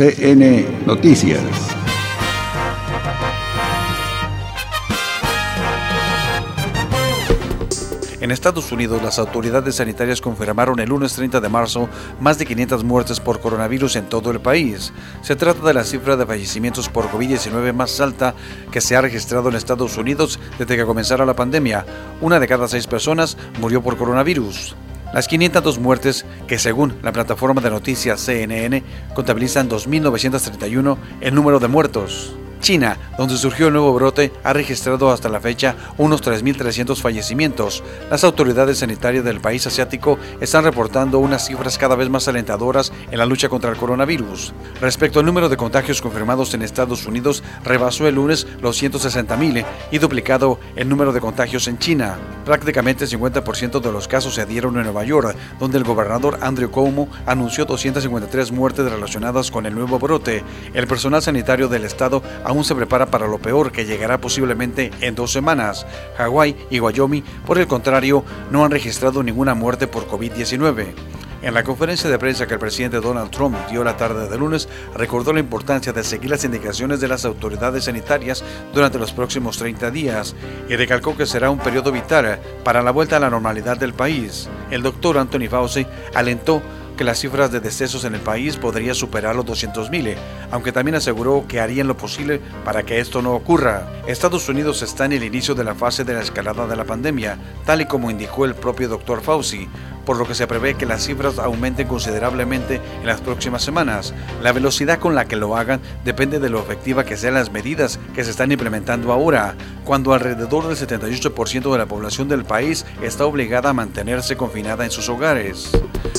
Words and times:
CN 0.00 0.64
Noticias. 0.86 1.42
En 8.22 8.30
Estados 8.30 8.72
Unidos, 8.72 9.02
las 9.02 9.18
autoridades 9.18 9.74
sanitarias 9.74 10.22
confirmaron 10.22 10.80
el 10.80 10.88
lunes 10.88 11.12
30 11.12 11.42
de 11.42 11.48
marzo 11.50 11.90
más 12.18 12.38
de 12.38 12.46
500 12.46 12.82
muertes 12.82 13.20
por 13.20 13.40
coronavirus 13.40 13.96
en 13.96 14.08
todo 14.08 14.30
el 14.30 14.40
país. 14.40 14.90
Se 15.20 15.36
trata 15.36 15.66
de 15.66 15.74
la 15.74 15.84
cifra 15.84 16.16
de 16.16 16.24
fallecimientos 16.24 16.88
por 16.88 17.10
COVID-19 17.10 17.74
más 17.74 18.00
alta 18.00 18.34
que 18.72 18.80
se 18.80 18.96
ha 18.96 19.02
registrado 19.02 19.50
en 19.50 19.56
Estados 19.56 19.98
Unidos 19.98 20.40
desde 20.58 20.78
que 20.78 20.86
comenzara 20.86 21.26
la 21.26 21.36
pandemia. 21.36 21.84
Una 22.22 22.40
de 22.40 22.48
cada 22.48 22.68
seis 22.68 22.86
personas 22.86 23.36
murió 23.60 23.82
por 23.82 23.98
coronavirus. 23.98 24.74
Las 25.12 25.26
502 25.26 25.78
muertes, 25.78 26.24
que 26.46 26.58
según 26.58 26.94
la 27.02 27.12
plataforma 27.12 27.60
de 27.60 27.70
noticias 27.70 28.20
CNN 28.20 28.82
contabilizan 29.14 29.68
2.931 29.68 30.96
el 31.20 31.34
número 31.34 31.58
de 31.58 31.68
muertos. 31.68 32.34
China, 32.60 32.96
donde 33.18 33.36
surgió 33.36 33.66
el 33.68 33.72
nuevo 33.72 33.92
brote, 33.92 34.32
ha 34.44 34.52
registrado 34.52 35.10
hasta 35.10 35.28
la 35.28 35.40
fecha 35.40 35.74
unos 35.98 36.22
3.300 36.22 36.96
fallecimientos. 36.96 37.82
Las 38.10 38.24
autoridades 38.24 38.78
sanitarias 38.78 39.24
del 39.24 39.40
país 39.40 39.66
asiático 39.66 40.18
están 40.40 40.64
reportando 40.64 41.18
unas 41.18 41.46
cifras 41.46 41.78
cada 41.78 41.96
vez 41.96 42.08
más 42.08 42.28
alentadoras 42.28 42.92
en 43.10 43.18
la 43.18 43.26
lucha 43.26 43.48
contra 43.48 43.70
el 43.70 43.76
coronavirus. 43.76 44.52
Respecto 44.80 45.20
al 45.20 45.26
número 45.26 45.48
de 45.48 45.56
contagios 45.56 46.00
confirmados 46.00 46.54
en 46.54 46.62
Estados 46.62 47.06
Unidos, 47.06 47.42
rebasó 47.64 48.06
el 48.06 48.14
lunes 48.14 48.46
los 48.60 48.80
160.000 48.82 49.64
y 49.90 49.98
duplicado 49.98 50.60
el 50.76 50.88
número 50.88 51.12
de 51.12 51.20
contagios 51.20 51.66
en 51.68 51.78
China. 51.78 52.18
Prácticamente 52.44 53.04
el 53.04 53.10
50% 53.10 53.80
de 53.80 53.92
los 53.92 54.08
casos 54.08 54.34
se 54.34 54.46
dieron 54.46 54.76
en 54.76 54.84
Nueva 54.84 55.04
York, 55.04 55.36
donde 55.58 55.78
el 55.78 55.84
gobernador 55.84 56.38
Andrew 56.40 56.70
Cuomo 56.70 57.08
anunció 57.26 57.64
253 57.64 58.52
muertes 58.52 58.90
relacionadas 58.90 59.50
con 59.50 59.66
el 59.66 59.74
nuevo 59.74 59.98
brote. 59.98 60.42
El 60.74 60.86
personal 60.86 61.22
sanitario 61.22 61.68
del 61.68 61.84
estado 61.84 62.22
aún 62.50 62.64
se 62.64 62.74
prepara 62.74 63.06
para 63.06 63.28
lo 63.28 63.38
peor 63.38 63.70
que 63.70 63.86
llegará 63.86 64.20
posiblemente 64.20 64.90
en 65.00 65.14
dos 65.14 65.32
semanas. 65.32 65.86
Hawái 66.18 66.56
y 66.68 66.80
Wyoming, 66.80 67.22
por 67.46 67.58
el 67.58 67.68
contrario, 67.68 68.24
no 68.50 68.64
han 68.64 68.72
registrado 68.72 69.22
ninguna 69.22 69.54
muerte 69.54 69.86
por 69.86 70.08
COVID-19. 70.08 70.88
En 71.42 71.54
la 71.54 71.62
conferencia 71.62 72.10
de 72.10 72.18
prensa 72.18 72.46
que 72.46 72.54
el 72.54 72.60
presidente 72.60 73.00
Donald 73.00 73.30
Trump 73.30 73.56
dio 73.70 73.82
la 73.82 73.96
tarde 73.96 74.28
de 74.28 74.36
lunes, 74.36 74.68
recordó 74.94 75.32
la 75.32 75.40
importancia 75.40 75.92
de 75.92 76.04
seguir 76.04 76.28
las 76.28 76.44
indicaciones 76.44 77.00
de 77.00 77.08
las 77.08 77.24
autoridades 77.24 77.84
sanitarias 77.84 78.44
durante 78.74 78.98
los 78.98 79.12
próximos 79.12 79.56
30 79.56 79.90
días 79.90 80.34
y 80.68 80.76
recalcó 80.76 81.16
que 81.16 81.26
será 81.26 81.50
un 81.50 81.58
periodo 81.58 81.92
vital 81.92 82.40
para 82.62 82.82
la 82.82 82.90
vuelta 82.90 83.16
a 83.16 83.20
la 83.20 83.30
normalidad 83.30 83.78
del 83.78 83.94
país. 83.94 84.50
El 84.70 84.82
doctor 84.82 85.16
Anthony 85.16 85.48
Fauci 85.48 85.86
alentó 86.14 86.60
que 87.00 87.04
las 87.04 87.18
cifras 87.18 87.50
de 87.50 87.60
decesos 87.60 88.04
en 88.04 88.14
el 88.14 88.20
país 88.20 88.58
podrían 88.58 88.94
superar 88.94 89.34
los 89.34 89.46
200.000, 89.46 90.16
aunque 90.50 90.70
también 90.70 90.96
aseguró 90.96 91.46
que 91.48 91.58
harían 91.58 91.88
lo 91.88 91.96
posible 91.96 92.42
para 92.62 92.82
que 92.82 93.00
esto 93.00 93.22
no 93.22 93.32
ocurra. 93.32 93.90
Estados 94.06 94.46
Unidos 94.50 94.82
está 94.82 95.06
en 95.06 95.12
el 95.12 95.24
inicio 95.24 95.54
de 95.54 95.64
la 95.64 95.74
fase 95.74 96.04
de 96.04 96.12
la 96.12 96.20
escalada 96.20 96.66
de 96.66 96.76
la 96.76 96.84
pandemia, 96.84 97.38
tal 97.64 97.80
y 97.80 97.86
como 97.86 98.10
indicó 98.10 98.44
el 98.44 98.54
propio 98.54 98.86
doctor 98.86 99.22
Fauci, 99.22 99.66
por 100.10 100.16
lo 100.16 100.26
que 100.26 100.34
se 100.34 100.48
prevé 100.48 100.74
que 100.74 100.86
las 100.86 101.04
cifras 101.04 101.38
aumenten 101.38 101.86
considerablemente 101.86 102.80
en 103.00 103.06
las 103.06 103.20
próximas 103.20 103.62
semanas. 103.62 104.12
La 104.42 104.50
velocidad 104.50 104.98
con 104.98 105.14
la 105.14 105.26
que 105.26 105.36
lo 105.36 105.56
hagan 105.56 105.80
depende 106.04 106.40
de 106.40 106.50
lo 106.50 106.58
efectiva 106.58 107.04
que 107.04 107.16
sean 107.16 107.34
las 107.34 107.52
medidas 107.52 108.00
que 108.12 108.24
se 108.24 108.32
están 108.32 108.50
implementando 108.50 109.12
ahora, 109.12 109.54
cuando 109.84 110.12
alrededor 110.12 110.66
del 110.66 110.76
78% 110.76 111.70
de 111.70 111.78
la 111.78 111.86
población 111.86 112.26
del 112.26 112.44
país 112.44 112.84
está 113.00 113.24
obligada 113.24 113.70
a 113.70 113.72
mantenerse 113.72 114.36
confinada 114.36 114.84
en 114.84 114.90
sus 114.90 115.08
hogares. 115.08 115.70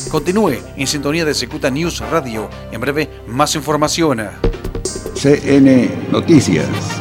Continúe 0.09 0.59
en 0.78 0.88
sintonía 0.88 1.26
de 1.26 1.33
Secuta 1.33 1.70
News 1.70 2.00
Radio. 2.00 2.50
En 2.72 2.80
breve, 2.80 3.09
más 3.28 3.55
información. 3.55 4.22
CN 5.16 5.92
Noticias. 6.09 7.01